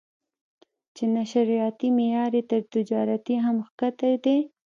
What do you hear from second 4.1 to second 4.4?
دی.